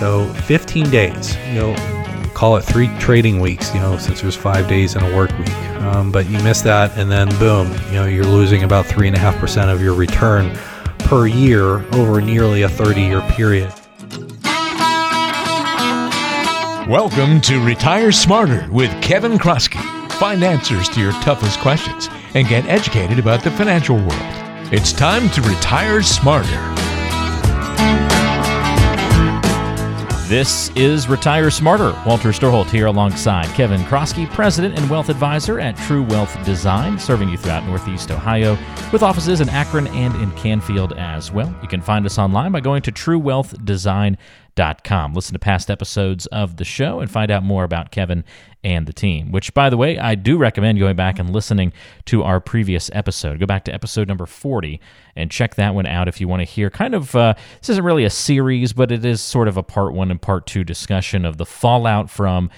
[0.00, 4.66] So 15 days, you know, call it three trading weeks, you know, since there's five
[4.66, 5.54] days in a work week.
[5.82, 9.14] Um, but you miss that, and then boom, you know, you're losing about three and
[9.14, 10.58] a half percent of your return
[11.00, 13.70] per year over nearly a 30 year period.
[16.88, 19.82] Welcome to Retire Smarter with Kevin Kroskey.
[20.12, 24.14] Find answers to your toughest questions and get educated about the financial world.
[24.72, 26.89] It's time to retire smarter.
[30.30, 31.90] This is Retire Smarter.
[32.06, 37.30] Walter Storholt here alongside Kevin Kroskey, President and Wealth Advisor at True Wealth Design, serving
[37.30, 38.56] you throughout Northeast Ohio
[38.92, 41.52] with offices in Akron and in Canfield as well.
[41.62, 44.16] You can find us online by going to truewealthdesign.com
[44.84, 45.14] Com.
[45.14, 48.24] Listen to past episodes of the show and find out more about Kevin
[48.62, 51.72] and the team, which, by the way, I do recommend going back and listening
[52.06, 53.40] to our previous episode.
[53.40, 54.80] Go back to episode number 40
[55.16, 57.84] and check that one out if you want to hear kind of, uh, this isn't
[57.84, 61.24] really a series, but it is sort of a part one and part two discussion
[61.24, 62.50] of the fallout from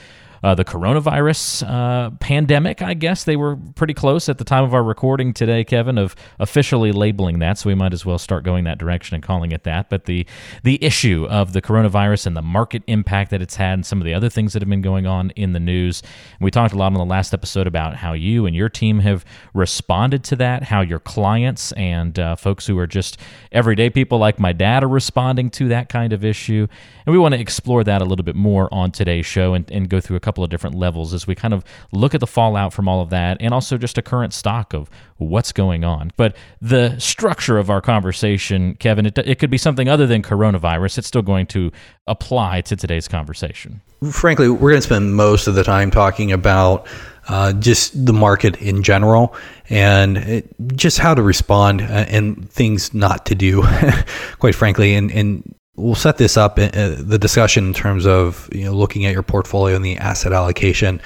[0.43, 2.83] uh, the coronavirus uh, pandemic.
[2.83, 6.17] I guess they were pretty close at the time of our recording today, Kevin, of
[6.39, 7.59] officially labeling that.
[7.59, 9.89] So we might as well start going that direction and calling it that.
[9.91, 10.27] But the
[10.63, 14.05] the issue of the coronavirus and the market impact that it's had, and some of
[14.05, 16.03] the other things that have been going on in the news.
[16.41, 19.25] We talked a lot on the last episode about how you and your team have
[19.55, 23.19] responded to that, how your clients and uh, folks who are just
[23.53, 26.67] everyday people like my dad are responding to that kind of issue.
[27.07, 29.89] And we want to explore that a little bit more on today's show and, and
[29.89, 32.73] go through a couple of different levels as we kind of look at the fallout
[32.73, 34.89] from all of that and also just a current stock of
[35.19, 36.13] what's going on.
[36.17, 40.99] But the structure of our conversation, Kevin, it, it could be something other than coronavirus.
[40.99, 41.71] It's still going to
[42.07, 43.81] apply to today's conversation.
[44.11, 46.87] Frankly, we're going to spend most of the time talking about
[47.29, 49.35] uh, just the market in general
[49.69, 53.63] and it, just how to respond uh, and things not to do,
[54.39, 54.95] quite frankly.
[54.95, 58.73] And, and we'll set this up in, uh, the discussion in terms of you know
[58.73, 61.01] looking at your portfolio and the asset allocation,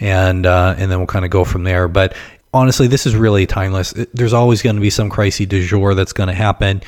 [0.00, 1.88] and uh, and then we'll kind of go from there.
[1.88, 2.16] But
[2.52, 3.92] honestly, this is really timeless.
[4.14, 6.82] There's always going to be some crisis du jour that's going to happen.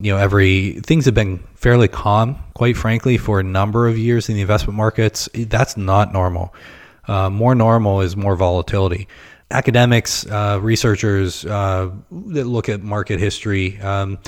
[0.00, 4.28] You know, every things have been fairly calm, quite frankly, for a number of years
[4.28, 5.28] in the investment markets.
[5.32, 6.54] That's not normal.
[7.06, 9.08] Uh, more normal is more volatility.
[9.50, 14.18] Academics, uh, researchers uh, that look at market history, um,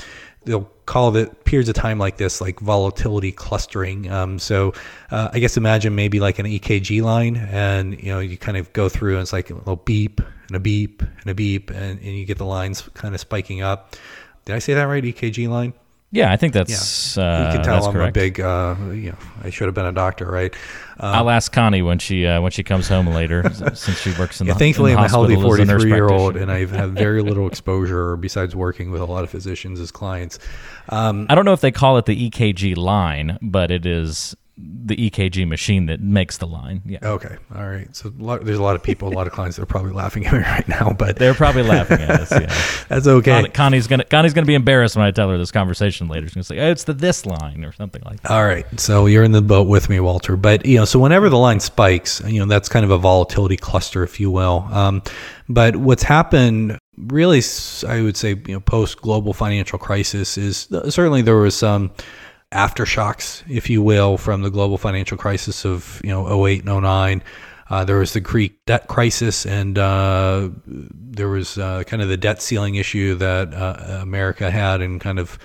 [0.45, 4.09] they'll call it periods of time like this like volatility clustering.
[4.11, 4.73] Um, so
[5.11, 8.71] uh, I guess imagine maybe like an EKG line, and you know you kind of
[8.73, 11.99] go through and it's like a little beep and a beep and a beep, and,
[11.99, 13.95] and you get the lines kind of spiking up.
[14.45, 15.03] Did I say that right?
[15.03, 15.73] EKG line.
[16.11, 17.17] Yeah, I think that's.
[17.17, 17.23] Yeah.
[17.23, 18.15] Uh, you can tell I'm correct.
[18.15, 18.39] a big.
[18.39, 20.53] Uh, you know, I should have been a doctor, right?
[20.97, 23.43] Um, I'll ask Connie when she uh, when she comes home later,
[23.73, 24.59] since she works in yeah, the.
[24.59, 28.15] Thankfully, in the I'm a healthy 43 year old, and I've had very little exposure
[28.15, 30.39] besides working with a lot of physicians as clients.
[30.87, 34.95] Um, I don't know if they call it the EKG line, but it is the
[34.95, 36.81] EKG machine that makes the line.
[36.85, 36.99] Yeah.
[37.03, 37.35] Okay.
[37.53, 37.93] All right.
[37.93, 39.91] So a lot, there's a lot of people, a lot of clients that are probably
[39.91, 42.31] laughing at me right now, but they're probably laughing at us.
[42.31, 42.85] Yeah.
[42.87, 43.31] That's okay.
[43.31, 46.27] Connie, Connie's gonna Connie's gonna be embarrassed when I tell her this conversation later.
[46.27, 48.31] She's gonna say, oh, "It's the this line" or something like that.
[48.31, 48.65] All right.
[48.79, 50.37] So you're in the boat with me, Walter.
[50.37, 53.57] But you know, so whenever the line spikes, you know, that's kind of a volatility
[53.57, 54.67] cluster, if you will.
[54.71, 55.03] Um,
[55.49, 57.41] but what's happened really,
[57.87, 61.91] I would say, you know, post global financial crisis is uh, certainly there was some
[62.51, 67.23] aftershocks, if you will, from the global financial crisis of you know 08 and 09.
[67.67, 72.17] Uh, there was the Greek debt crisis, and uh, there was uh, kind of the
[72.17, 75.39] debt ceiling issue that uh, America had, and kind of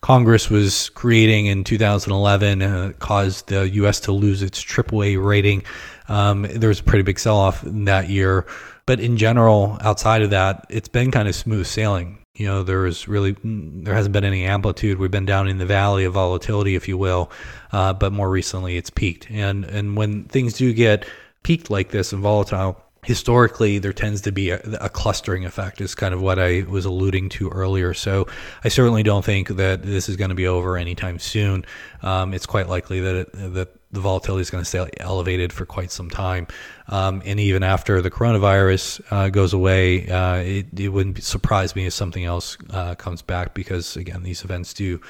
[0.00, 4.00] Congress was creating in 2011, and caused the U.S.
[4.00, 5.62] to lose its AAA rating.
[6.08, 8.44] Um, there was a pretty big sell-off that year,
[8.86, 12.18] but in general, outside of that, it's been kind of smooth sailing.
[12.34, 14.98] You know, there is really there hasn't been any amplitude.
[14.98, 17.30] We've been down in the valley of volatility, if you will,
[17.72, 19.30] uh, but more recently it's peaked.
[19.30, 21.04] And and when things do get
[21.42, 25.92] peaked like this and volatile, historically there tends to be a, a, clustering effect is
[25.92, 28.28] kind of what i was alluding to earlier so
[28.62, 31.64] i certainly don't think that this is going to be over anytime soon
[32.02, 35.66] um, it's quite likely that it, that the volatility is going to stay elevated for
[35.66, 36.46] quite some time.
[36.88, 41.86] Um, and even after the coronavirus uh, goes away, uh, it, it, wouldn't surprise me
[41.86, 45.00] if something else uh, comes back because, again, these events do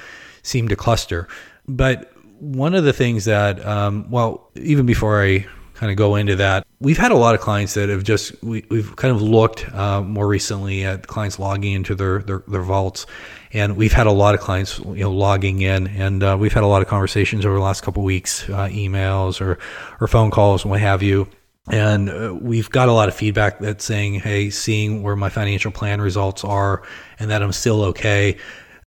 [0.43, 1.27] seem to cluster.
[1.67, 5.47] But one of the things that, um, well, even before I
[5.83, 8.63] kind of go into that, we've had a lot of clients that have just, we,
[8.71, 13.05] have kind of looked uh, more recently at clients logging into their, their, their vaults.
[13.51, 15.87] And we've had a lot of clients you know logging in.
[15.87, 19.41] And uh, we've had a lot of conversations over the last couple weeks uh, emails
[19.41, 19.59] or
[19.99, 21.27] or phone calls and what have you.
[21.69, 25.71] And uh, we've got a lot of feedback that's saying hey seeing where my financial
[25.71, 26.83] plan results are
[27.19, 28.37] and that i'm still okay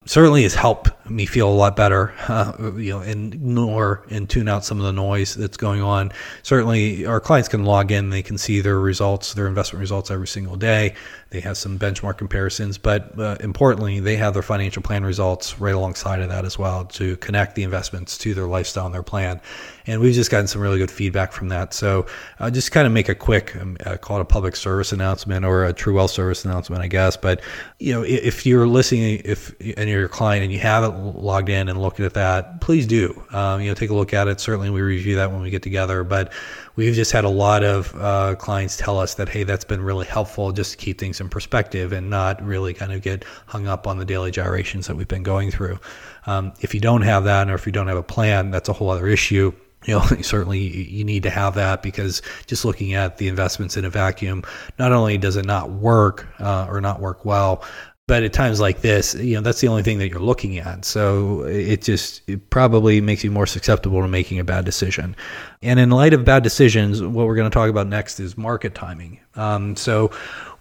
[0.05, 4.47] certainly has helped me feel a lot better, uh, you know, and more and tune
[4.47, 6.11] out some of the noise that's going on.
[6.43, 10.27] Certainly, our clients can log in; they can see their results, their investment results every
[10.27, 10.95] single day.
[11.29, 15.73] They have some benchmark comparisons, but uh, importantly, they have their financial plan results right
[15.73, 19.41] alongside of that as well to connect the investments to their lifestyle and their plan.
[19.85, 21.73] And we've just gotten some really good feedback from that.
[21.73, 22.05] So
[22.39, 25.45] I'll just kind of make a quick, um, uh, call it a public service announcement
[25.45, 27.17] or a True Wealth service announcement, I guess.
[27.17, 27.41] But
[27.79, 31.69] you know, if you're listening, if and you're a client and you haven't logged in
[31.69, 33.23] and looked at that, please do.
[33.31, 34.39] Um, you know, take a look at it.
[34.39, 36.31] Certainly, we review that when we get together, but
[36.75, 40.05] we've just had a lot of uh, clients tell us that hey that's been really
[40.05, 43.87] helpful just to keep things in perspective and not really kind of get hung up
[43.87, 45.79] on the daily gyrations that we've been going through
[46.25, 48.73] um, if you don't have that or if you don't have a plan that's a
[48.73, 49.51] whole other issue
[49.87, 53.85] you know certainly you need to have that because just looking at the investments in
[53.85, 54.43] a vacuum
[54.79, 57.63] not only does it not work uh, or not work well
[58.05, 60.83] but at times like this you know that's the only thing that you're looking at.
[60.85, 65.15] So it just it probably makes you more susceptible to making a bad decision.
[65.61, 68.75] And in light of bad decisions what we're going to talk about next is market
[68.75, 69.19] timing.
[69.35, 70.11] Um, so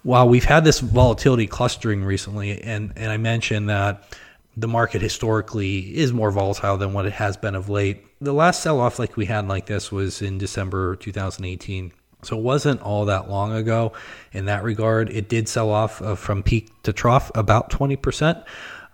[0.03, 4.03] while we've had this volatility clustering recently and and i mentioned that
[4.55, 8.61] the market historically is more volatile than what it has been of late the last
[8.61, 11.91] sell off like we had like this was in december 2018
[12.25, 13.93] so it wasn't all that long ago
[14.31, 15.09] in that regard.
[15.09, 18.43] It did sell off uh, from peak to trough about 20%.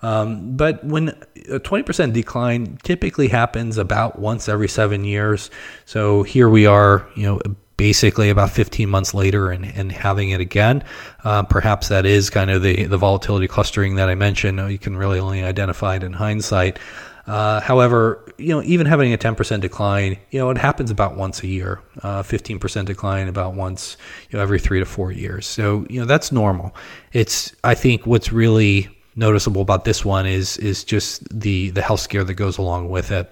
[0.02, 1.10] Um, but when
[1.50, 5.52] a 20% decline typically happens about once every seven years.
[5.86, 7.42] So here we are, you know,
[7.80, 10.84] basically about 15 months later and, and having it again.
[11.24, 14.60] Uh, perhaps that is kind of the, the volatility clustering that I mentioned.
[14.70, 16.78] You can really only identify it in hindsight.
[17.26, 21.42] Uh, however, you know, even having a 10% decline, you know, it happens about once
[21.42, 21.80] a year.
[22.04, 23.96] Uh, 15% decline about once,
[24.30, 25.48] you know, every three to four years.
[25.48, 26.76] So, you know, that's normal.
[27.14, 28.90] It's, I think, what's really
[29.20, 33.12] noticeable about this one is is just the the health scare that goes along with
[33.12, 33.32] it.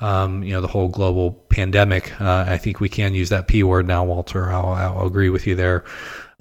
[0.00, 2.20] Um, you know, the whole global pandemic.
[2.20, 4.50] Uh, I think we can use that p word now, Walter.
[4.50, 5.84] I'll, I'll agree with you there.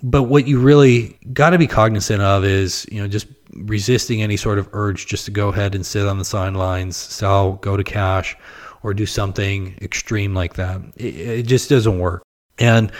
[0.03, 4.37] But what you really got to be cognizant of is, you know, just resisting any
[4.37, 7.83] sort of urge just to go ahead and sit on the sidelines, sell, go to
[7.83, 8.35] cash,
[8.83, 10.81] or do something extreme like that.
[10.97, 12.26] It, it just doesn't work.
[12.59, 12.91] And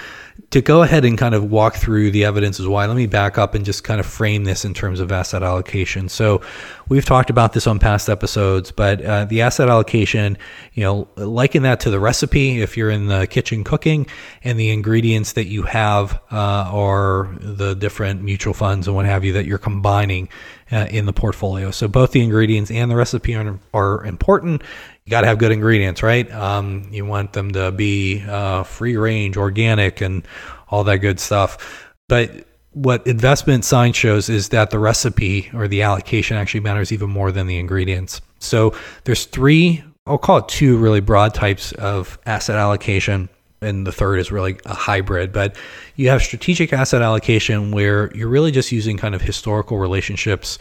[0.51, 3.37] to go ahead and kind of walk through the evidence is why, let me back
[3.37, 6.07] up and just kind of frame this in terms of asset allocation.
[6.07, 6.41] So,
[6.87, 10.37] we've talked about this on past episodes, but uh, the asset allocation,
[10.73, 14.07] you know, liken that to the recipe if you're in the kitchen cooking,
[14.43, 19.25] and the ingredients that you have uh, are the different mutual funds and what have
[19.25, 20.29] you that you're combining
[20.71, 21.71] uh, in the portfolio.
[21.71, 24.63] So, both the ingredients and the recipe are, are important
[25.07, 26.29] you got to have good ingredients, right?
[26.33, 30.27] Um, you want them to be uh, free range, organic, and
[30.67, 31.95] all that good stuff.
[32.09, 37.09] But what investment science shows is that the recipe or the allocation actually matters even
[37.09, 38.19] more than the ingredients.
[38.39, 38.75] So
[39.05, 43.29] there's three, I'll call it two really broad types of asset allocation.
[43.61, 45.33] And the third is really a hybrid.
[45.33, 45.55] But
[45.95, 50.59] you have strategic asset allocation where you're really just using kind of historical relationships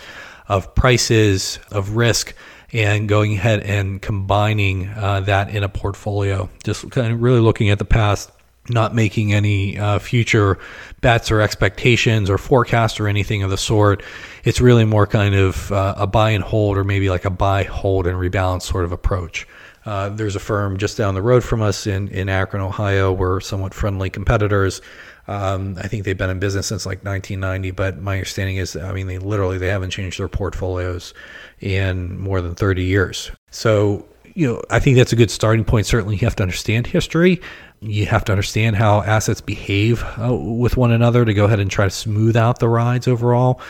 [0.48, 2.34] of prices, of risk
[2.72, 6.48] and going ahead and combining uh, that in a portfolio.
[6.64, 8.30] Just kind of really looking at the past,
[8.68, 10.58] not making any uh, future
[11.00, 14.02] bets or expectations or forecasts or anything of the sort.
[14.44, 17.64] It's really more kind of uh, a buy and hold or maybe like a buy,
[17.64, 19.46] hold, and rebalance sort of approach.
[19.86, 23.12] Uh, there's a firm just down the road from us in, in Akron, Ohio.
[23.12, 24.82] We're somewhat friendly competitors.
[25.28, 28.92] Um, I think they've been in business since like 1990, but my understanding is, I
[28.92, 31.14] mean, they literally they haven't changed their portfolios
[31.60, 33.30] in more than 30 years.
[33.50, 35.86] So, you know, I think that's a good starting point.
[35.86, 37.40] Certainly, you have to understand history.
[37.80, 41.70] You have to understand how assets behave uh, with one another to go ahead and
[41.70, 43.60] try to smooth out the rides overall.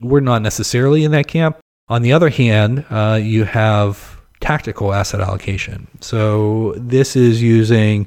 [0.00, 1.58] We're not necessarily in that camp.
[1.88, 4.15] On the other hand, uh, you have
[4.46, 5.88] tactical asset allocation.
[6.00, 8.06] So this is using,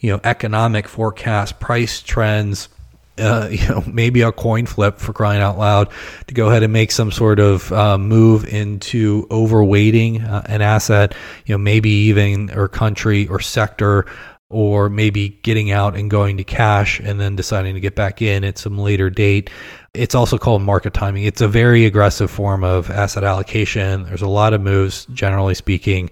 [0.00, 2.70] you know, economic forecast, price trends,
[3.18, 5.90] uh, you know, maybe a coin flip for crying out loud
[6.26, 11.14] to go ahead and make some sort of uh, move into overweighting uh, an asset,
[11.44, 14.06] you know, maybe even or country or sector,
[14.50, 18.44] or maybe getting out and going to cash and then deciding to get back in
[18.44, 19.50] at some later date.
[19.94, 21.24] It's also called market timing.
[21.24, 24.04] It's a very aggressive form of asset allocation.
[24.04, 26.10] There's a lot of moves, generally speaking.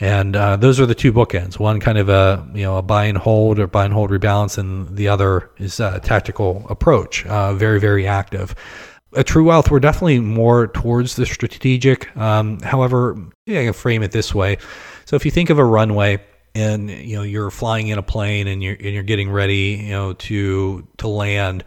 [0.00, 1.58] And uh, those are the two bookends.
[1.58, 4.58] One kind of a you know a buy and hold or buy and hold rebalance,
[4.58, 7.24] and the other is a tactical approach.
[7.26, 8.54] Uh, very very active.
[9.14, 12.16] At True Wealth, we're definitely more towards the strategic.
[12.16, 14.56] Um, however, yeah, I can frame it this way.
[15.04, 16.18] So if you think of a runway,
[16.54, 19.90] and you know you're flying in a plane and you're and you're getting ready, you
[19.90, 21.64] know, to to land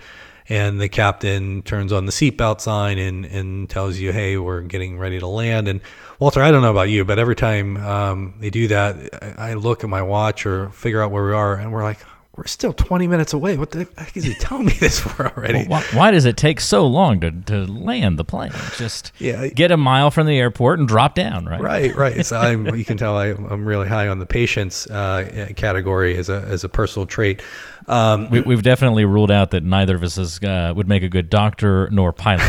[0.48, 4.98] and the captain turns on the seatbelt sign and, and tells you, hey, we're getting
[5.00, 5.68] ready to land.
[5.68, 5.82] And
[6.20, 9.54] Walter, I don't know about you, but every time um, they do that, I, I
[9.56, 12.00] look at my watch or figure out where we are, and we're like,
[12.36, 13.56] we're still 20 minutes away.
[13.56, 15.60] What the heck is he telling me this for already?
[15.60, 18.52] Well, why, why, does it take so long to, to land the plane?
[18.78, 19.48] Just yeah.
[19.48, 21.62] get a mile from the airport and drop down, right?
[21.62, 22.26] Right, right.
[22.26, 26.28] So I'm, you can tell I, am really high on the patience uh, category as
[26.30, 27.42] a, as a personal trait.
[27.88, 31.10] Um, we, have definitely ruled out that neither of us is, uh, would make a
[31.10, 32.42] good doctor nor pilot.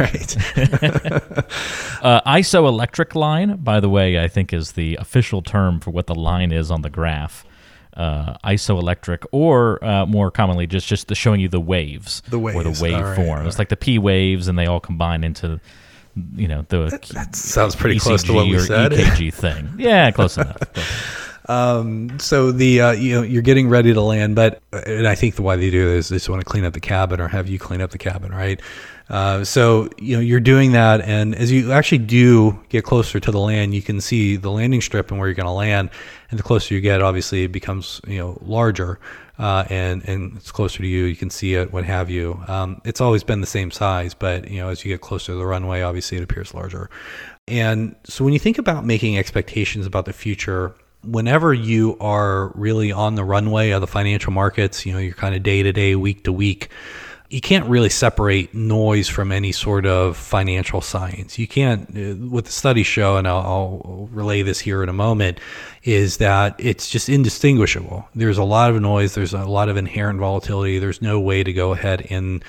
[0.00, 0.36] right.
[2.02, 6.14] uh, isoelectric line, by the way, I think is the official term for what the
[6.14, 7.46] line is on the graph
[8.00, 12.56] uh, isoelectric, or uh, more commonly just just the showing you the waves, the waves,
[12.56, 13.36] or the waveform.
[13.36, 15.60] Right, it's like the P waves, and they all combine into
[16.34, 18.92] you know the that, that sounds pretty ECG close to what we said.
[18.92, 19.68] EKG thing.
[19.78, 20.56] Yeah, close enough.
[21.46, 25.34] Um, so the uh, you know you're getting ready to land, but and I think
[25.34, 27.28] the why they do this is they just want to clean up the cabin or
[27.28, 28.60] have you clean up the cabin, right?
[29.10, 33.32] Uh, so you know you're doing that, and as you actually do get closer to
[33.32, 35.90] the land, you can see the landing strip and where you're going to land.
[36.30, 39.00] And the closer you get, obviously, it becomes you know larger,
[39.36, 41.04] uh, and and it's closer to you.
[41.04, 42.40] You can see it, what have you.
[42.46, 45.38] Um, it's always been the same size, but you know as you get closer to
[45.38, 46.88] the runway, obviously it appears larger.
[47.48, 52.92] And so when you think about making expectations about the future whenever you are really
[52.92, 55.96] on the runway of the financial markets, you know, you're kind of day to day,
[55.96, 56.68] week to week,
[57.30, 61.38] you can't really separate noise from any sort of financial science.
[61.38, 64.92] You can't, uh, what the studies show, and I'll, I'll, relay this here in a
[64.92, 65.38] moment,
[65.84, 68.08] is that it's just indistinguishable.
[68.16, 70.80] There's a lot of noise, there's a lot of inherent volatility.
[70.80, 72.44] There's no way to go ahead and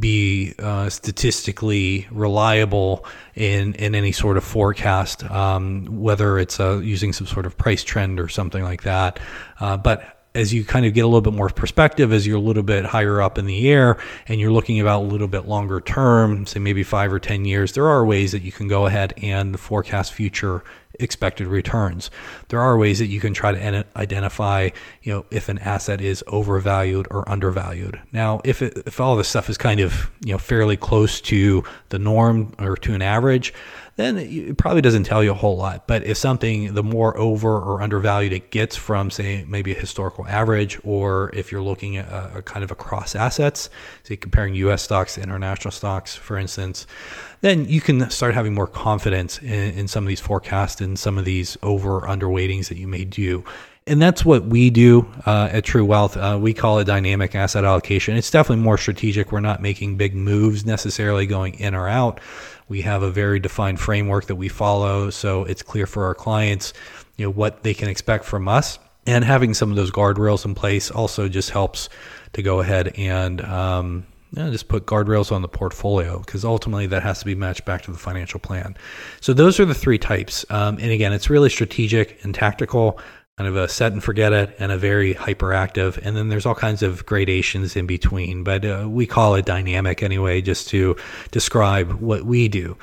[0.00, 7.12] be uh, statistically reliable in, in any sort of forecast, um, whether it's uh, using
[7.12, 9.20] some sort of price trend or something like that.
[9.60, 12.40] Uh, but as you kind of get a little bit more perspective, as you're a
[12.40, 15.80] little bit higher up in the air and you're looking about a little bit longer
[15.80, 19.12] term, say maybe five or 10 years, there are ways that you can go ahead
[19.18, 20.62] and forecast future
[21.00, 22.10] expected returns.
[22.48, 24.70] There are ways that you can try to identify,
[25.02, 28.00] you know, if an asset is overvalued or undervalued.
[28.12, 31.64] Now, if it, if all this stuff is kind of, you know, fairly close to
[31.88, 33.52] the norm or to an average,
[33.96, 35.86] then it probably doesn't tell you a whole lot.
[35.86, 40.26] But if something, the more over or undervalued it gets from, say, maybe a historical
[40.26, 43.68] average, or if you're looking at a, a kind of across assets,
[44.02, 46.86] say comparing US stocks to international stocks, for instance,
[47.42, 51.18] then you can start having more confidence in, in some of these forecasts and some
[51.18, 53.44] of these over underweightings that you may do.
[53.86, 56.16] And that's what we do uh, at True Wealth.
[56.16, 58.16] Uh, we call it dynamic asset allocation.
[58.16, 59.32] It's definitely more strategic.
[59.32, 62.20] We're not making big moves necessarily going in or out.
[62.72, 66.72] We have a very defined framework that we follow, so it's clear for our clients,
[67.18, 68.78] you know, what they can expect from us.
[69.06, 71.90] And having some of those guardrails in place also just helps
[72.32, 76.86] to go ahead and um, you know, just put guardrails on the portfolio because ultimately
[76.86, 78.74] that has to be matched back to the financial plan.
[79.20, 80.46] So those are the three types.
[80.48, 82.98] Um, and again, it's really strategic and tactical
[83.38, 85.96] kind of a set and forget it and a very hyperactive.
[85.98, 90.02] And then there's all kinds of gradations in between but uh, we call it dynamic
[90.02, 90.96] anyway just to
[91.30, 92.76] describe what we do.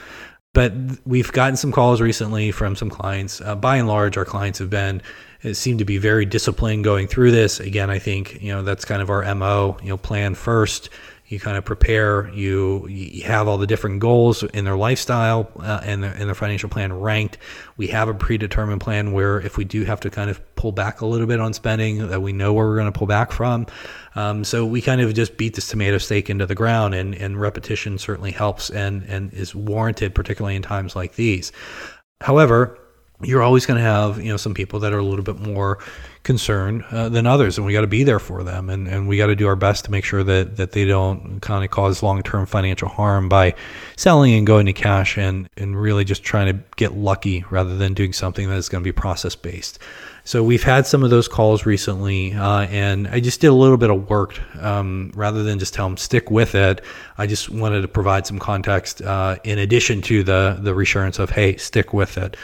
[0.54, 0.74] But
[1.06, 3.40] we've gotten some calls recently from some clients.
[3.40, 5.02] Uh, by and large our clients have been
[5.42, 7.60] it seem to be very disciplined going through this.
[7.60, 10.90] Again i think you know that's kind of our mo you know plan first
[11.30, 15.80] you kind of prepare you you have all the different goals in their lifestyle uh,
[15.84, 17.38] and, their, and their financial plan ranked.
[17.78, 21.02] We have a predetermined plan where if we do have to kind of pull back
[21.02, 23.68] a little bit on spending that we know where we're going to pull back from.
[24.16, 27.40] Um, so we kind of just beat this tomato stake into the ground and, and
[27.40, 31.52] repetition certainly helps and, and is warranted particularly in times like these.
[32.22, 32.78] However
[33.22, 35.80] you're always going to have you know some people that are a little bit more
[36.24, 39.18] concerned uh, than others and we got to be there for them and, and we
[39.18, 42.04] got to do our best to make sure that that they don't kind of cause
[42.04, 43.54] long-term financial harm by
[43.96, 47.94] selling and going to cash and and really just trying to get lucky rather than
[47.94, 49.80] doing something that is going to be process based
[50.30, 53.78] so we've had some of those calls recently, uh, and I just did a little
[53.78, 56.82] bit of work um, rather than just tell them stick with it.
[57.18, 61.32] I just wanted to provide some context uh, in addition to the the reassurance of
[61.32, 62.38] hey, stick with it.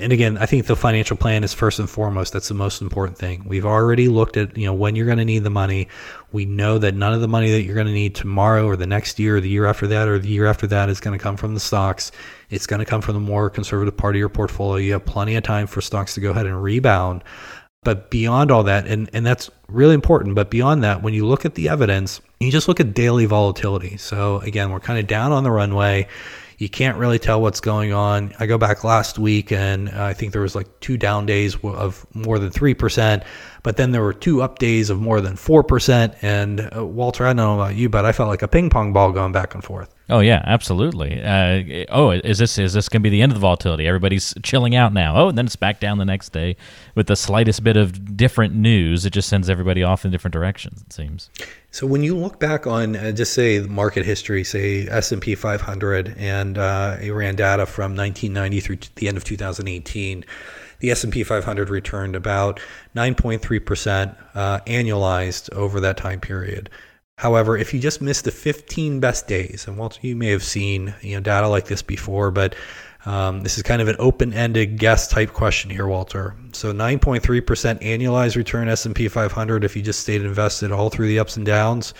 [0.00, 2.32] And again, I think the financial plan is first and foremost.
[2.32, 3.44] That's the most important thing.
[3.46, 5.88] We've already looked at, you know, when you're going to need the money.
[6.32, 8.86] We know that none of the money that you're going to need tomorrow or the
[8.86, 11.22] next year or the year after that or the year after that is going to
[11.22, 12.12] come from the stocks.
[12.48, 14.76] It's going to come from the more conservative part of your portfolio.
[14.76, 17.22] You have plenty of time for stocks to go ahead and rebound.
[17.82, 21.46] But beyond all that, and, and that's really important, but beyond that, when you look
[21.46, 23.96] at the evidence, you just look at daily volatility.
[23.96, 26.06] So again, we're kind of down on the runway
[26.60, 28.34] You can't really tell what's going on.
[28.38, 31.56] I go back last week and uh, I think there was like two down days
[31.64, 33.24] of more than 3%,
[33.62, 36.16] but then there were two up days of more than 4%.
[36.22, 38.92] And uh, Walter, I don't know about you, but I felt like a ping pong
[38.92, 39.94] ball going back and forth.
[40.10, 41.22] Oh yeah, absolutely.
[41.22, 43.86] Uh, oh, is this is this going to be the end of the volatility?
[43.86, 45.16] Everybody's chilling out now.
[45.16, 46.56] Oh, and then it's back down the next day
[46.96, 49.06] with the slightest bit of different news.
[49.06, 50.82] It just sends everybody off in different directions.
[50.82, 51.30] It seems.
[51.70, 55.36] So when you look back on uh, just say market history, say S and P
[55.36, 60.24] 500, and uh, it ran data from 1990 through the end of 2018
[60.80, 62.60] the S&P 500 returned about
[62.96, 66.68] 9.3% uh, annualized over that time period.
[67.16, 70.94] However, if you just miss the 15 best days, and Walter, you may have seen
[71.02, 72.54] you know data like this before, but
[73.06, 76.34] um, this is kind of an open-ended guess type question here, Walter.
[76.52, 77.20] So 9.3%
[77.80, 81.94] annualized return S&P 500 if you just stayed invested all through the ups and downs.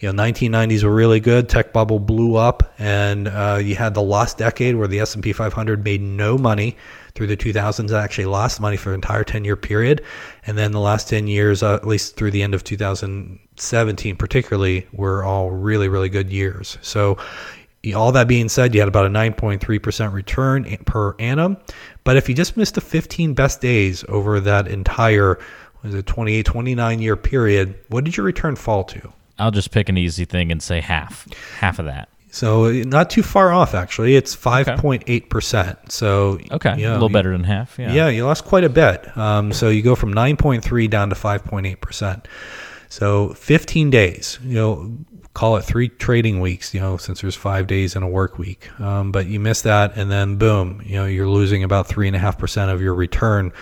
[0.00, 1.48] You know, 1990s were really good.
[1.48, 5.84] Tech bubble blew up, and uh, you had the lost decade where the S&P 500
[5.84, 6.76] made no money
[7.14, 7.92] through the 2000s.
[7.92, 10.02] actually lost money for an entire 10-year period,
[10.46, 14.16] and then the last 10 years, uh, at least through the end of 2000 17
[14.16, 17.18] particularly were all really really good years so
[17.94, 21.56] all that being said you had about a 9.3% return per annum
[22.04, 25.38] but if you just missed the 15 best days over that entire
[25.82, 29.88] was it 28 29 year period what did your return fall to i'll just pick
[29.88, 31.26] an easy thing and say half
[31.58, 34.14] half of that so not too far off actually.
[34.14, 35.90] It's 5.8%.
[35.90, 37.78] So Okay, you know, a little better than half.
[37.78, 37.92] Yeah.
[37.92, 39.16] Yeah, you lost quite a bit.
[39.16, 42.24] Um, so you go from 9.3 down to 5.8%.
[42.88, 44.92] So 15 days, you know,
[45.34, 48.68] call it three trading weeks, you know, since there's five days in a work week.
[48.80, 52.16] Um, but you miss that, and then boom, you know, you're losing about three and
[52.16, 53.52] a half percent of your return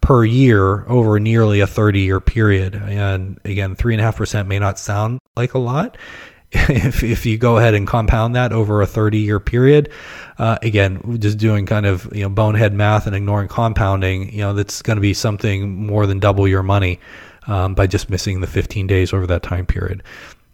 [0.00, 2.74] per year over nearly a 30 year period.
[2.74, 5.96] And again, three and a half percent may not sound like a lot.
[6.52, 9.90] if, if you go ahead and compound that over a 30 year period,
[10.38, 14.54] uh, again, just doing kind of you know bonehead math and ignoring compounding, you know
[14.54, 17.00] that's going to be something more than double your money
[17.48, 20.02] um, by just missing the 15 days over that time period.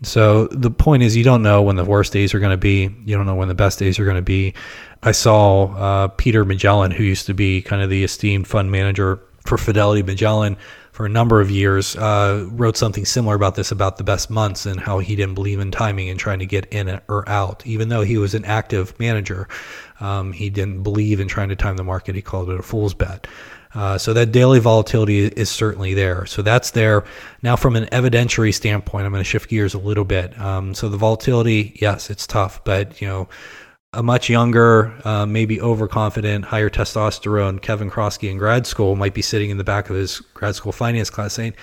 [0.03, 2.95] So the point is, you don't know when the worst days are going to be.
[3.05, 4.55] You don't know when the best days are going to be.
[5.03, 9.21] I saw uh, Peter Magellan, who used to be kind of the esteemed fund manager
[9.45, 10.57] for Fidelity Magellan
[10.93, 14.65] for a number of years, uh, wrote something similar about this about the best months
[14.65, 17.67] and how he didn't believe in timing and trying to get in or out.
[17.67, 19.49] Even though he was an active manager,
[20.01, 22.15] um, he didn't believe in trying to time the market.
[22.15, 23.27] He called it a fool's bet.
[23.75, 26.27] Uh, so that daily volatility is certainly there.
[26.27, 27.05] So that's there.
[27.43, 30.39] Now, from an evidentiary standpoint, I'm going to shift gears a little bit.
[30.41, 33.29] Um, so the volatility, yes, it's tough, but you know,
[33.93, 39.23] a much younger, uh, maybe overconfident, higher testosterone Kevin Kroskey in grad school might be
[39.23, 41.55] sitting in the back of his grad school finance class saying,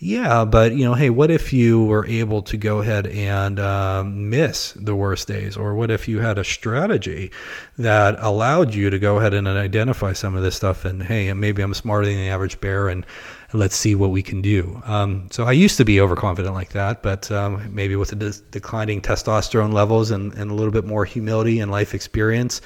[0.00, 4.30] yeah, but you know, hey, what if you were able to go ahead and um,
[4.30, 7.32] miss the worst days, or what if you had a strategy
[7.78, 10.84] that allowed you to go ahead and identify some of this stuff?
[10.84, 13.04] And hey, maybe I'm smarter than the average bear, and
[13.52, 14.80] let's see what we can do.
[14.84, 18.40] Um, so I used to be overconfident like that, but um, maybe with the de-
[18.50, 22.60] declining testosterone levels and, and a little bit more humility and life experience,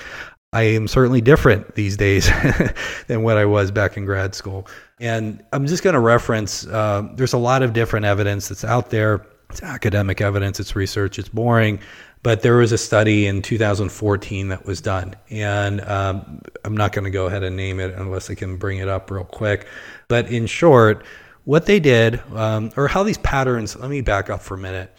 [0.55, 2.31] I am certainly different these days
[3.07, 4.67] than what I was back in grad school.
[5.01, 8.91] And I'm just going to reference uh, there's a lot of different evidence that's out
[8.91, 9.27] there.
[9.49, 11.81] It's academic evidence, it's research, it's boring.
[12.23, 15.15] But there was a study in 2014 that was done.
[15.31, 18.79] And um, I'm not going to go ahead and name it unless I can bring
[18.79, 19.67] it up real quick.
[20.09, 21.05] But in short,
[21.45, 24.95] what they did, um, or how these patterns, let me back up for a minute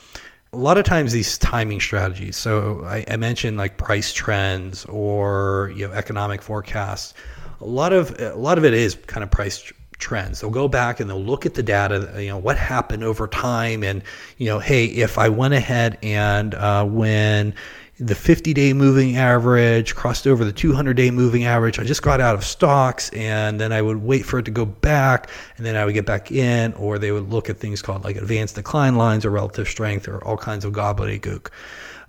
[0.53, 5.73] a lot of times these timing strategies so I, I, mentioned like price trends or
[5.75, 7.13] you know economic forecasts.
[7.59, 10.41] A lot of a lot of it is kind of price trends.
[10.41, 13.83] They'll go back and they'll look at the data you know what happened over time
[13.83, 14.03] and
[14.37, 17.55] you know hey if i went ahead and uh, when
[17.99, 21.77] the 50 day moving average crossed over the 200 day moving average.
[21.77, 24.65] I just got out of stocks and then I would wait for it to go
[24.65, 28.03] back and then I would get back in, or they would look at things called
[28.03, 31.49] like advanced decline lines or relative strength or all kinds of gobbledygook.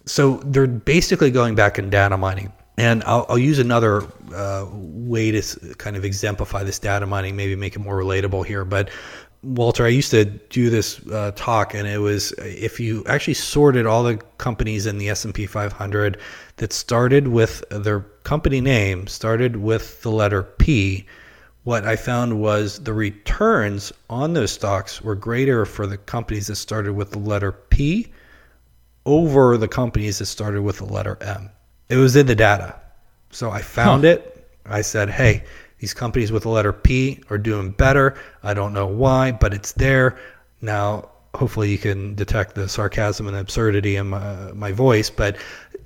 [0.07, 2.53] So they're basically going back and data mining.
[2.77, 4.03] And I'll, I'll use another
[4.35, 8.65] uh, way to kind of exemplify this data mining, maybe make it more relatable here.
[8.65, 8.91] But
[9.45, 13.87] Walter, I used to do this uh, talk, and it was if you actually sorted
[13.87, 16.19] all the companies in the S and P 500
[16.57, 21.07] that started with their company name started with the letter P.
[21.65, 26.57] What I found was the returns on those stocks were greater for the companies that
[26.57, 28.13] started with the letter P
[29.07, 31.51] over the companies that started with the letter M.
[31.89, 32.75] It was in the data.
[33.31, 34.11] So I found huh.
[34.11, 34.31] it.
[34.67, 35.45] I said, hey,
[35.85, 38.17] these companies with the letter P are doing better.
[38.43, 40.17] I don't know why, but it's there.
[40.63, 45.37] Now, hopefully you can detect the sarcasm and absurdity in my, my voice, but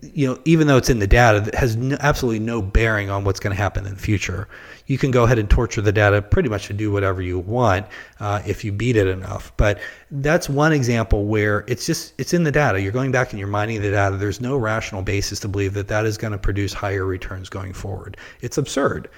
[0.00, 3.24] you know, even though it's in the data, it has no, absolutely no bearing on
[3.24, 4.46] what's going to happen in the future.
[4.86, 7.86] You can go ahead and torture the data pretty much to do whatever you want
[8.20, 9.52] uh, if you beat it enough.
[9.56, 9.80] But
[10.12, 12.80] that's one example where it's just it's in the data.
[12.80, 14.16] You're going back and you're mining the data.
[14.16, 17.72] There's no rational basis to believe that that is going to produce higher returns going
[17.72, 18.16] forward.
[18.40, 19.08] It's absurd.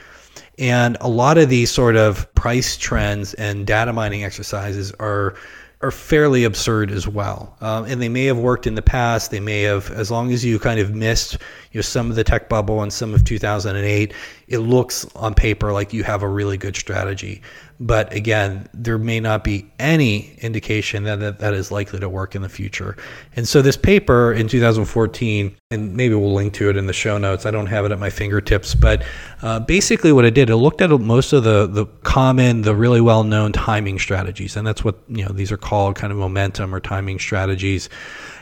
[0.58, 5.34] And a lot of these sort of price trends and data mining exercises are
[5.82, 7.56] are fairly absurd as well.
[7.62, 9.30] Um, and they may have worked in the past.
[9.30, 11.38] They may have, as long as you kind of missed
[11.72, 14.12] you know, some of the tech bubble and some of 2008,
[14.48, 17.40] it looks on paper like you have a really good strategy.
[17.82, 22.34] But again, there may not be any indication that, that that is likely to work
[22.34, 22.94] in the future.
[23.36, 27.16] And so this paper in 2014, and maybe we'll link to it in the show
[27.16, 27.46] notes.
[27.46, 29.02] I don't have it at my fingertips, but
[29.40, 33.00] uh, basically what it did, it looked at most of the the common, the really
[33.00, 36.74] well known timing strategies, and that's what you know these are called, kind of momentum
[36.74, 37.88] or timing strategies.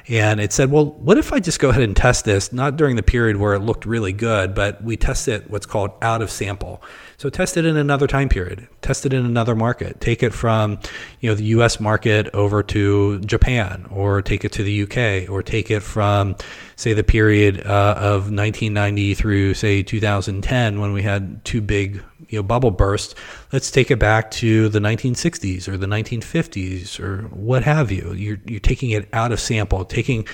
[0.09, 2.96] And it said, well, what if I just go ahead and test this, not during
[2.96, 6.31] the period where it looked really good, but we test it what's called out of
[6.31, 6.83] sample.
[7.18, 10.78] So test it in another time period, test it in another market, take it from,
[11.18, 15.42] you know, the US market over to Japan or take it to the UK or
[15.42, 16.37] take it from
[16.76, 22.38] say the period uh, of 1990 through say 2010 when we had two big you
[22.38, 23.16] know bubble bursts.
[23.52, 28.12] Let's take it back to the 1960s or the 1950s or what have you.
[28.12, 30.24] You're, you're taking it out of sample taking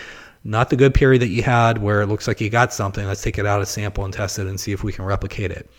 [0.47, 3.07] not the good period that you had where it looks like you got something.
[3.07, 5.51] Let's take it out of sample and test it and see if we can replicate
[5.51, 5.71] it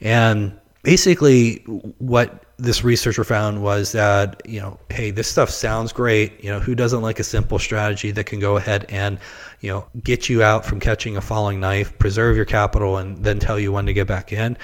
[0.00, 1.56] and basically
[1.98, 6.42] what this researcher found was that you know hey this stuff sounds great.
[6.42, 9.18] You know who doesn't like a simple strategy that can go ahead and
[9.60, 13.38] you know get you out from catching a falling knife preserve your capital and then
[13.38, 14.56] tell you when to get back in?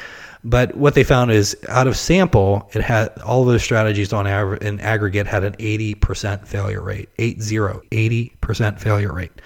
[0.47, 4.63] But what they found is out of sample it had all those strategies on average
[4.63, 7.09] in aggregate had an 80% failure rate.
[7.19, 9.41] 80 80% failure rate.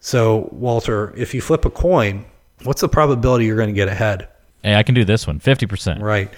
[0.00, 2.24] So walter if you flip a coin
[2.62, 4.28] what's the probability you're going to get ahead
[4.62, 6.02] Hey, I can do this one, 50%.
[6.02, 6.30] Right.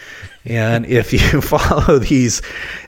[0.44, 2.40] And if you follow these,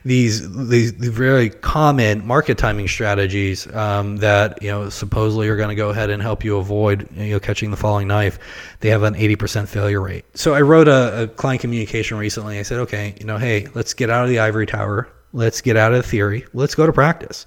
[0.05, 5.75] these, these very common market timing strategies um, that, you know, supposedly are going to
[5.75, 8.39] go ahead and help you avoid, you know, catching the falling knife,
[8.79, 10.25] they have an 80% failure rate.
[10.35, 12.57] So I wrote a, a client communication recently.
[12.57, 15.09] I said, okay, you know, hey, let's get out of the ivory tower.
[15.35, 16.45] Let's get out of the theory.
[16.53, 17.45] Let's go to practice.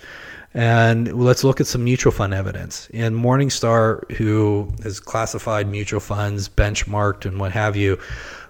[0.53, 2.89] And let's look at some mutual fund evidence.
[2.93, 7.97] And Morningstar, who has classified mutual funds, benchmarked, and what have you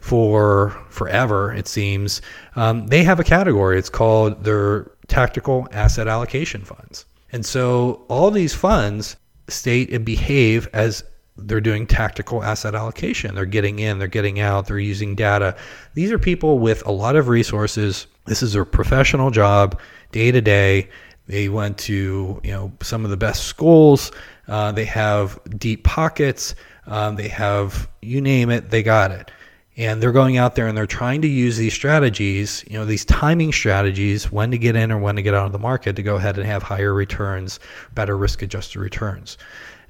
[0.00, 2.20] for forever, it seems,
[2.56, 3.78] um, they have a category.
[3.78, 7.04] It's called their tactical asset allocation funds.
[7.30, 9.16] And so all these funds
[9.48, 11.04] state and behave as
[11.36, 13.34] they're doing tactical asset allocation.
[13.34, 15.56] They're getting in, they're getting out, they're using data.
[15.94, 18.06] These are people with a lot of resources.
[18.28, 19.80] This is their professional job,
[20.12, 20.88] day to day
[21.28, 24.10] they went to you know some of the best schools.
[24.48, 26.54] Uh, they have deep pockets.
[26.86, 29.30] Um, they have you name it, they got it.
[29.76, 33.04] And they're going out there and they're trying to use these strategies, you know, these
[33.04, 36.02] timing strategies, when to get in or when to get out of the market to
[36.02, 37.60] go ahead and have higher returns,
[37.94, 39.38] better risk-adjusted returns.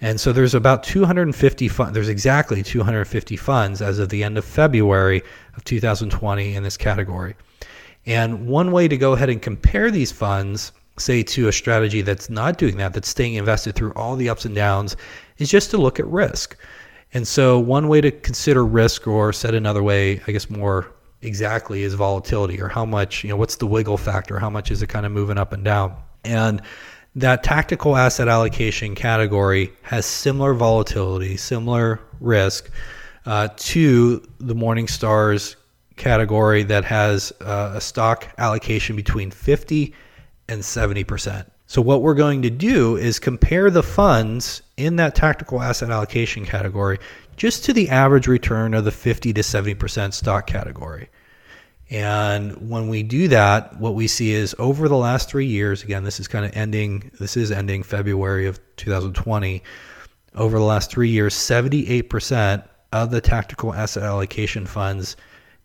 [0.03, 1.95] And so there's about 250 funds.
[1.95, 5.23] There's exactly 250 funds as of the end of February
[5.57, 7.35] of 2020 in this category.
[8.09, 12.31] And one way to go ahead and compare these funds say to a strategy that's
[12.31, 14.97] not doing that, that's staying invested through all the ups and downs,
[15.37, 16.57] is just to look at risk.
[17.13, 20.91] And so, one way to consider risk, or said another way, I guess more
[21.21, 24.39] exactly, is volatility, or how much, you know, what's the wiggle factor?
[24.39, 25.95] How much is it kind of moving up and down?
[26.25, 26.63] And
[27.15, 32.71] that tactical asset allocation category has similar volatility, similar risk
[33.27, 35.57] uh, to the Morningstar's
[35.99, 39.95] category that has uh, a stock allocation between 50
[40.49, 41.51] and 70%.
[41.67, 46.47] So, what we're going to do is compare the funds in that tactical asset allocation
[46.47, 46.99] category
[47.37, 51.11] just to the average return of the 50 to 70% stock category.
[51.91, 56.05] And when we do that, what we see is over the last three years, again,
[56.05, 59.63] this is kind of ending, this is ending February of 2020.
[60.35, 65.17] Over the last three years, 78% of the tactical asset allocation funds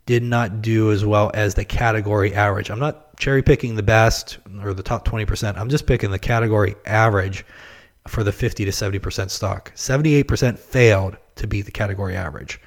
[0.05, 2.69] did not do as well as the category average.
[2.69, 5.57] I'm not cherry picking the best or the top 20%.
[5.57, 7.45] I'm just picking the category average
[8.07, 9.73] for the 50 to 70% stock.
[9.75, 12.59] 78% failed to beat the category average.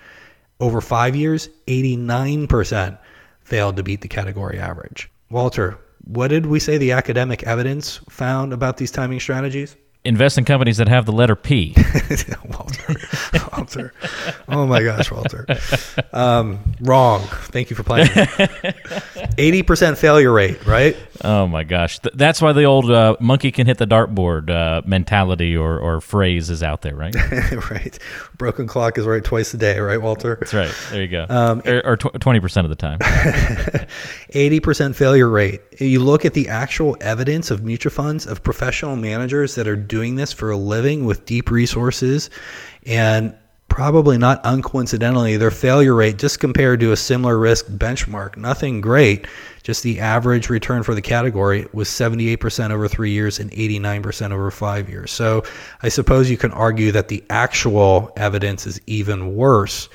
[0.60, 2.98] Over five years, 89%
[3.42, 5.10] failed to beat the category average.
[5.30, 9.76] Walter, what did we say the academic evidence found about these timing strategies?
[10.06, 11.74] Invest in companies that have the letter P.
[12.48, 12.94] Walter,
[13.52, 13.92] Walter.
[14.48, 15.46] Oh my gosh, Walter.
[16.12, 17.22] Um, wrong.
[17.22, 18.08] Thank you for playing.
[19.38, 20.96] Eighty percent failure rate, right?
[21.22, 24.82] Oh my gosh, Th- that's why the old uh, "monkey can hit the dartboard" uh,
[24.86, 27.14] mentality or, or phrase is out there, right?
[27.70, 27.98] right.
[28.36, 30.36] Broken clock is right twice a day, right, Walter?
[30.40, 30.74] That's right.
[30.90, 31.26] There you go.
[31.28, 32.98] Um, or twenty percent of the time.
[34.30, 35.60] Eighty percent failure rate.
[35.78, 40.16] You look at the actual evidence of mutual funds of professional managers that are doing
[40.16, 42.30] this for a living with deep resources,
[42.84, 43.34] and
[43.68, 49.26] probably not uncoincidentally, their failure rate just compared to a similar risk benchmark, nothing great,
[49.62, 54.50] just the average return for the category was 78% over three years and 89% over
[54.50, 55.10] five years.
[55.10, 55.42] So
[55.82, 59.88] I suppose you can argue that the actual evidence is even worse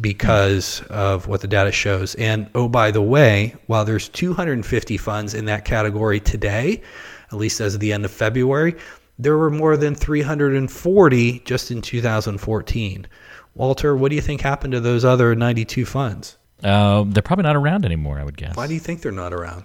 [0.00, 2.14] because of what the data shows.
[2.16, 6.82] And oh, by the way, while there's 250 funds in that category today,
[7.28, 8.74] at least as of the end of February,
[9.18, 13.06] there were more than 340 just in 2014.
[13.54, 16.36] Walter, what do you think happened to those other 92 funds?
[16.62, 18.56] Uh, they're probably not around anymore, I would guess.
[18.56, 19.64] Why do you think they're not around?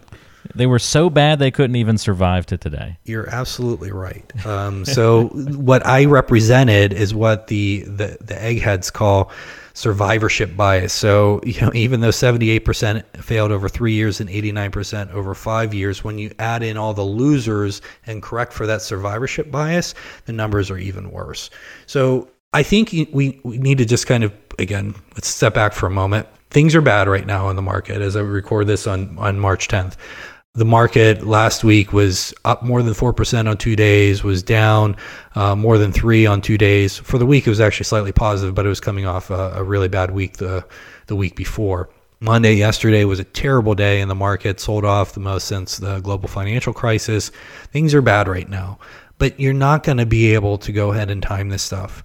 [0.55, 2.97] They were so bad they couldn't even survive to today.
[3.03, 4.45] You're absolutely right.
[4.45, 9.31] Um, so what I represented is what the, the the eggheads call
[9.79, 10.91] survivorship bias.
[10.91, 16.03] So you know, even though 78% failed over three years and 89% over five years,
[16.03, 20.69] when you add in all the losers and correct for that survivorship bias, the numbers
[20.69, 21.49] are even worse.
[21.85, 25.85] So I think we, we need to just kind of again let's step back for
[25.85, 26.27] a moment.
[26.49, 29.69] Things are bad right now in the market as I record this on on March
[29.69, 29.95] 10th.
[30.59, 34.97] The market last week was up more than 4% on two days, was down
[35.33, 36.97] uh, more than three on two days.
[36.97, 39.63] For the week, it was actually slightly positive, but it was coming off a, a
[39.63, 40.65] really bad week the,
[41.07, 41.89] the week before.
[42.19, 46.01] Monday, yesterday was a terrible day in the market, sold off the most since the
[46.01, 47.31] global financial crisis.
[47.71, 48.79] Things are bad right now,
[49.17, 52.03] but you're not going to be able to go ahead and time this stuff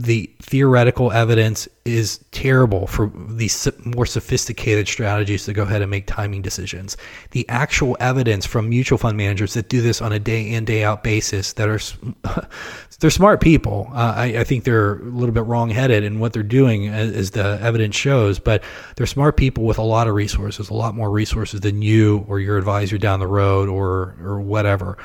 [0.00, 6.06] the theoretical evidence is terrible for these more sophisticated strategies to go ahead and make
[6.06, 6.96] timing decisions.
[7.32, 10.84] The actual evidence from mutual fund managers that do this on a day in day
[10.84, 11.80] out basis that are
[13.00, 13.88] they're smart people.
[13.92, 17.12] Uh, I, I, think they're a little bit wrong headed in what they're doing, as,
[17.12, 18.38] as the evidence shows.
[18.38, 18.62] But
[18.94, 22.38] they're smart people with a lot of resources, a lot more resources than you or
[22.38, 24.96] your advisor down the road or or whatever,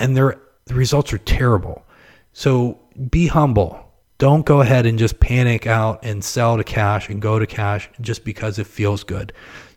[0.00, 1.84] and their the results are terrible.
[2.32, 3.81] So be humble
[4.22, 7.90] don't go ahead and just panic out and sell to cash and go to cash
[8.00, 9.32] just because it feels good.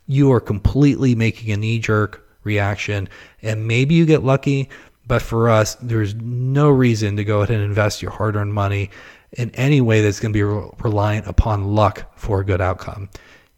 [0.06, 3.08] You are completely making a knee jerk reaction,
[3.42, 4.70] and maybe you get lucky,
[5.04, 8.90] but for us, there's no reason to go ahead and invest your hard earned money
[9.32, 13.08] in any way that's going to be re- reliant upon luck for a good outcome.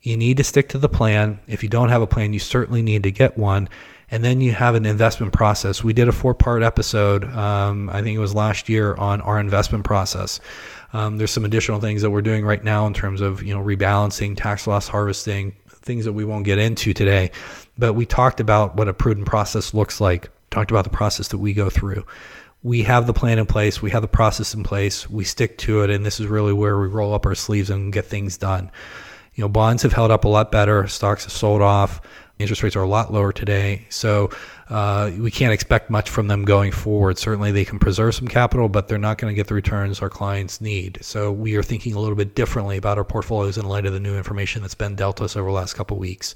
[0.01, 1.39] You need to stick to the plan.
[1.47, 3.69] If you don't have a plan, you certainly need to get one.
[4.11, 5.85] And then you have an investment process.
[5.85, 9.39] We did a four part episode, um, I think it was last year, on our
[9.39, 10.41] investment process.
[10.93, 13.63] Um, there's some additional things that we're doing right now in terms of you know
[13.63, 17.31] rebalancing, tax loss harvesting, things that we won't get into today.
[17.77, 20.31] But we talked about what a prudent process looks like.
[20.51, 22.07] Talked about the process that we go through.
[22.63, 23.81] We have the plan in place.
[23.81, 25.09] We have the process in place.
[25.09, 27.93] We stick to it, and this is really where we roll up our sleeves and
[27.93, 28.71] get things done.
[29.35, 30.89] You know, bonds have held up a lot better.
[30.89, 32.01] Stocks have sold off.
[32.39, 33.87] Interest rates are a lot lower today.
[33.89, 34.31] So
[34.69, 37.19] uh, we can't expect much from them going forward.
[37.19, 40.11] Certainly, they can preserve some capital, but they're not going to get the returns our
[40.11, 40.99] clients need.
[41.03, 44.01] So we are thinking a little bit differently about our portfolios in light of the
[44.01, 46.35] new information that's been dealt us over the last couple of weeks.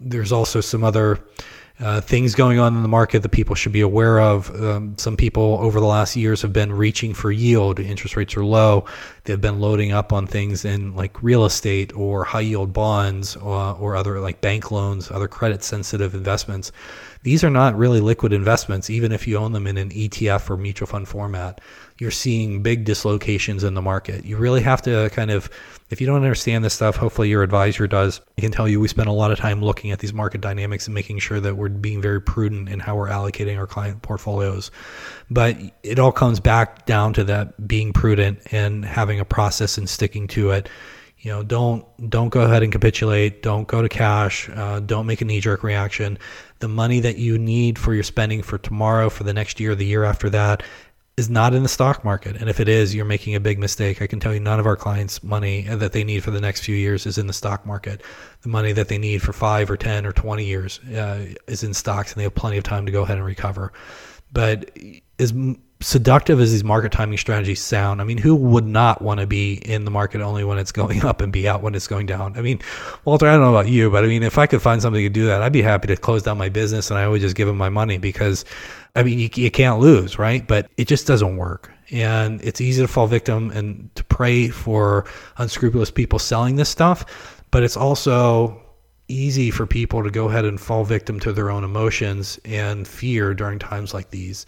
[0.00, 1.20] There's also some other
[1.78, 4.50] uh, things going on in the market that people should be aware of.
[4.62, 7.78] Um, some people over the last years have been reaching for yield.
[7.78, 8.86] Interest rates are low.
[9.24, 13.56] They've been loading up on things in like real estate or high yield bonds or,
[13.56, 16.72] uh, or other like bank loans, other credit sensitive investments.
[17.24, 20.56] These are not really liquid investments, even if you own them in an ETF or
[20.56, 21.60] mutual fund format.
[21.98, 24.24] You're seeing big dislocations in the market.
[24.24, 25.50] You really have to kind of
[25.88, 28.20] if you don't understand this stuff, hopefully your advisor does.
[28.36, 30.88] I can tell you we spend a lot of time looking at these market dynamics
[30.88, 34.72] and making sure that we're being very prudent in how we're allocating our client portfolios.
[35.30, 39.88] But it all comes back down to that being prudent and having a process and
[39.88, 40.68] sticking to it.
[41.18, 43.42] You know, don't don't go ahead and capitulate.
[43.42, 44.50] Don't go to cash.
[44.52, 46.18] Uh, don't make a knee jerk reaction.
[46.58, 49.86] The money that you need for your spending for tomorrow, for the next year, the
[49.86, 50.62] year after that,
[51.16, 52.36] is not in the stock market.
[52.36, 54.02] And if it is, you're making a big mistake.
[54.02, 56.60] I can tell you none of our clients' money that they need for the next
[56.60, 58.02] few years is in the stock market.
[58.42, 61.72] The money that they need for five or 10 or 20 years uh, is in
[61.72, 63.72] stocks, and they have plenty of time to go ahead and recover.
[64.30, 64.76] But
[65.18, 65.32] as
[65.80, 69.54] seductive as these market timing strategies sound, I mean, who would not want to be
[69.54, 72.36] in the market only when it's going up and be out when it's going down?
[72.36, 72.60] I mean,
[73.04, 75.10] Walter, I don't know about you, but I mean, if I could find somebody to
[75.10, 77.46] do that, I'd be happy to close down my business and I would just give
[77.46, 78.44] them my money because,
[78.94, 80.46] I mean, you, you can't lose, right?
[80.46, 81.70] But it just doesn't work.
[81.92, 85.04] And it's easy to fall victim and to prey for
[85.38, 87.44] unscrupulous people selling this stuff.
[87.50, 88.60] But it's also
[89.08, 93.34] easy for people to go ahead and fall victim to their own emotions and fear
[93.34, 94.46] during times like these.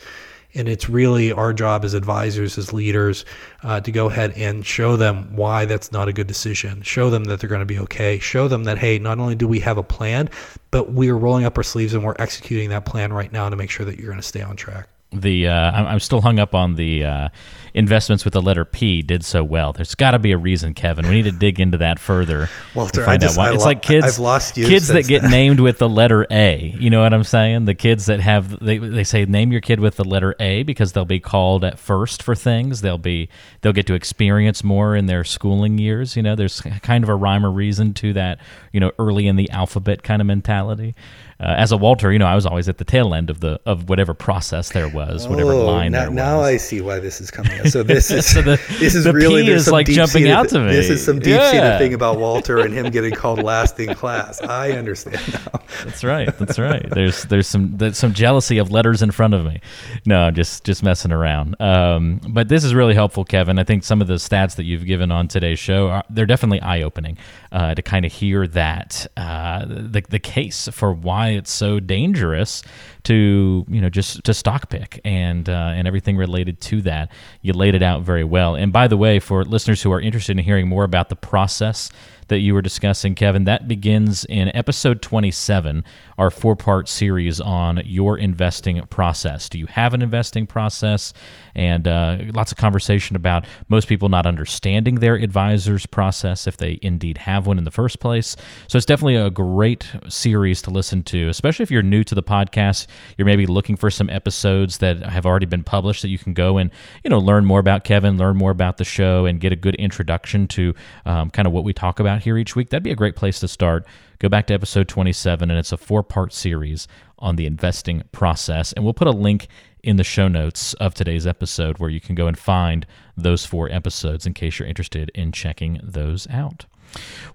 [0.55, 3.25] And it's really our job as advisors, as leaders,
[3.63, 6.83] uh, to go ahead and show them why that's not a good decision.
[6.83, 8.19] Show them that they're going to be okay.
[8.19, 10.31] Show them that, hey, not only do we have a plan,
[10.71, 13.57] but we are rolling up our sleeves and we're executing that plan right now to
[13.57, 16.55] make sure that you're going to stay on track the uh, I'm, still hung up
[16.55, 17.29] on the uh,
[17.73, 19.73] investments with the letter P did so well.
[19.73, 21.09] There's got to be a reason, Kevin.
[21.09, 22.51] We need to dig into that further.
[22.75, 23.49] Walter, find just, out why.
[23.49, 24.05] I it's lo- like kids.
[24.05, 24.67] I've lost you.
[24.67, 26.75] Kids that get named with the letter A.
[26.79, 27.65] You know what I'm saying?
[27.65, 30.93] The kids that have they they say name your kid with the letter A because
[30.93, 32.83] they'll be called at first for things.
[32.83, 33.31] They'll be
[33.63, 36.17] they'll get to experience more in their schooling years.
[36.17, 38.41] You know, there's kind of a rhyme or reason to that.
[38.73, 40.95] You know, early in the alphabet kind of mentality
[41.41, 43.61] uh, as a Walter, you know, I was always at the tail end of the
[43.65, 46.17] of whatever process there was, whatever oh, line now, there was.
[46.17, 47.61] Now I see why this is coming.
[47.61, 47.69] Up.
[47.69, 50.73] So this is so the, this is really is like jumping out to me.
[50.73, 51.51] This is some deep yeah.
[51.53, 54.43] seated thing about Walter and him getting called last in class.
[54.43, 55.61] I understand now.
[55.85, 56.37] That's right.
[56.39, 56.89] That's right.
[56.91, 59.61] There's there's some there's some jealousy of letters in front of me.
[60.07, 61.55] No, just just messing around.
[61.61, 63.61] Um, but this is really helpful, Kevin.
[63.61, 66.61] I think some of the stats that you've given on today's show are, they're definitely
[66.63, 67.17] eye opening
[67.53, 72.63] uh, to kind of hear that uh, the the case for why it's so dangerous
[73.09, 77.11] to you know just to stock pick and uh, and everything related to that.
[77.41, 78.55] You laid it out very well.
[78.55, 81.91] And by the way, for listeners who are interested in hearing more about the process
[82.29, 83.45] that you were discussing, Kevin.
[83.45, 85.85] That begins in episode 27,
[86.19, 89.49] our four part series on your investing process.
[89.49, 91.13] Do you have an investing process?
[91.55, 96.79] And uh, lots of conversation about most people not understanding their advisor's process if they
[96.83, 98.37] indeed have one in the first place.
[98.69, 102.23] So it's definitely a great series to listen to, especially if you're new to the
[102.23, 102.87] podcast.
[103.17, 106.59] You're maybe looking for some episodes that have already been published that you can go
[106.59, 106.71] and
[107.05, 109.75] you know learn more about Kevin, learn more about the show, and get a good
[109.77, 110.75] introduction to
[111.07, 113.41] um, kind of what we talk about here each week, that'd be a great place
[113.41, 113.87] to start.
[114.19, 118.73] Go back to episode 27, and it's a four part series on the investing process.
[118.73, 119.49] And we'll put a link
[119.83, 123.71] in the show notes of today's episode where you can go and find those four
[123.71, 126.67] episodes in case you're interested in checking those out.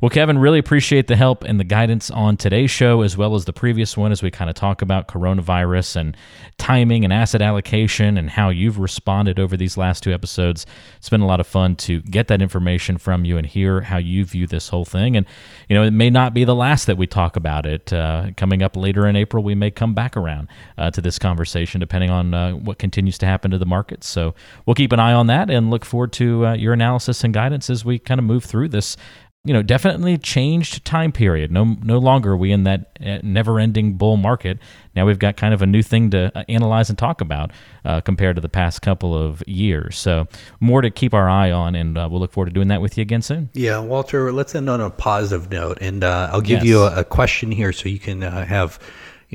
[0.01, 3.45] Well, Kevin, really appreciate the help and the guidance on today's show, as well as
[3.45, 6.17] the previous one, as we kind of talk about coronavirus and
[6.57, 10.65] timing and asset allocation and how you've responded over these last two episodes.
[10.97, 13.97] It's been a lot of fun to get that information from you and hear how
[13.97, 15.15] you view this whole thing.
[15.15, 15.25] And,
[15.69, 17.93] you know, it may not be the last that we talk about it.
[17.93, 21.79] Uh, coming up later in April, we may come back around uh, to this conversation,
[21.79, 24.07] depending on uh, what continues to happen to the markets.
[24.07, 27.33] So we'll keep an eye on that and look forward to uh, your analysis and
[27.33, 28.97] guidance as we kind of move through this
[29.45, 31.51] you know, definitely changed time period.
[31.51, 34.57] No, no longer are we in that uh, never-ending bull market.
[34.95, 37.51] Now we've got kind of a new thing to uh, analyze and talk about
[37.83, 39.97] uh, compared to the past couple of years.
[39.97, 40.27] So
[40.61, 42.97] more to keep our eye on, and uh, we'll look forward to doing that with
[42.97, 43.49] you again soon.
[43.53, 44.31] Yeah, Walter.
[44.31, 46.65] Let's end on a positive note, and uh, I'll give yes.
[46.65, 48.79] you a, a, question here so you can uh, have.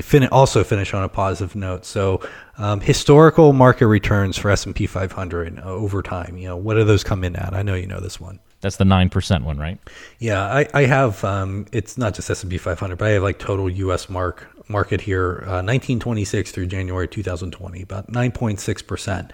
[0.00, 1.84] Fin- also finish on a positive note.
[1.84, 2.20] So,
[2.56, 6.38] um, historical market returns for S and P 500 over time.
[6.38, 7.52] You know, what do those come in at?
[7.52, 8.38] I know you know this one.
[8.60, 9.78] That's the nine percent one, right?
[10.18, 11.22] Yeah, I, I have.
[11.22, 14.08] Um, it's not just S and P 500, but I have like total U.S.
[14.08, 19.32] mark market here, uh, 1926 through January 2020, about 9.6 percent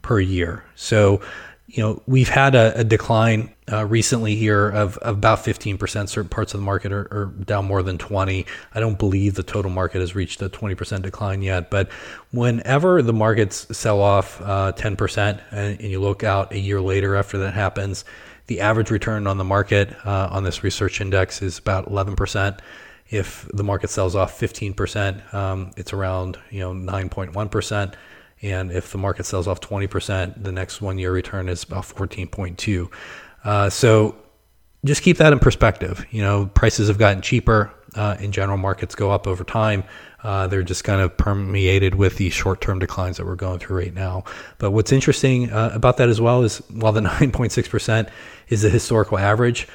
[0.00, 0.64] per year.
[0.74, 1.20] So,
[1.68, 6.08] you know, we've had a, a decline uh, recently here of, of about 15 percent.
[6.08, 8.46] Certain parts of the market are, are, down more than 20.
[8.74, 11.70] I don't believe the total market has reached a 20 percent decline yet.
[11.70, 11.90] But
[12.32, 16.80] whenever the markets sell off uh, 10 percent, and, and you look out a year
[16.80, 18.06] later after that happens
[18.46, 22.58] the average return on the market uh, on this research index is about 11%.
[23.10, 27.94] If the market sells off 15%, um, it's around you know 9.1%.
[28.42, 32.90] And if the market sells off 20%, the next one year return is about 14.2.
[33.44, 34.16] Uh, so
[34.84, 36.04] just keep that in perspective.
[36.10, 37.72] You know, prices have gotten cheaper.
[37.94, 39.84] Uh, in general, markets go up over time.
[40.22, 43.94] Uh, they're just kind of permeated with the short-term declines that we're going through right
[43.94, 44.24] now.
[44.58, 48.08] But what's interesting uh, about that as well is while the 9.6%
[48.48, 49.68] is the historical average,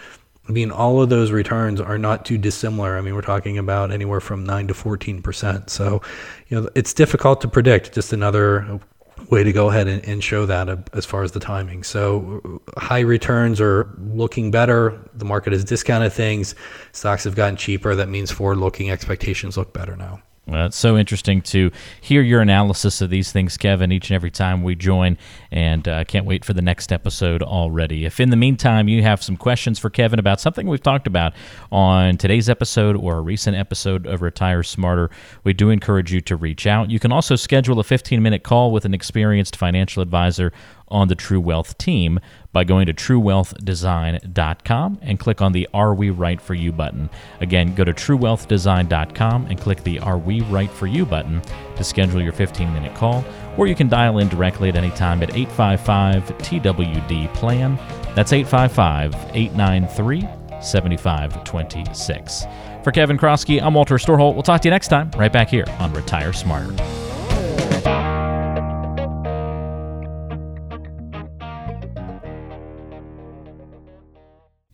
[0.48, 2.98] I mean, all of those returns are not too dissimilar.
[2.98, 5.70] I mean, we're talking about anywhere from 9 to 14%.
[5.70, 6.02] So,
[6.48, 7.94] you know, it's difficult to predict.
[7.94, 8.80] Just another
[9.30, 11.84] way to go ahead and, and show that uh, as far as the timing.
[11.84, 15.00] So, high returns are looking better.
[15.14, 16.56] The market has discounted things.
[16.92, 17.96] Stocks have gotten cheaper.
[17.96, 20.22] That means forward looking expectations look better now.
[20.48, 24.32] Well, it's so interesting to hear your analysis of these things, Kevin, each and every
[24.32, 25.18] time we join,
[25.52, 28.06] and uh, can't wait for the next episode already.
[28.06, 31.34] If in the meantime you have some questions for Kevin about something we've talked about
[31.72, 35.10] on today's episode or a recent episode of Retire Smarter,
[35.44, 36.90] we do encourage you to reach out.
[36.90, 40.52] You can also schedule a 15 minute call with an experienced financial advisor
[40.90, 42.20] on the True Wealth team
[42.54, 47.10] by going to truewealthdesign.com and click on the Are We Right For You button.
[47.42, 51.42] Again, go to truewealthdesign.com and click the Are We Right For You button
[51.76, 53.24] to schedule your 15 minute call,
[53.58, 57.78] or you can dial in directly at any time at 855 TWD Plan.
[58.16, 60.28] That's 855 893
[60.62, 62.46] 7526.
[62.84, 64.34] For Kevin Kroskey, I'm Walter Storholt.
[64.34, 66.74] We'll talk to you next time, right back here on Retire Smarter.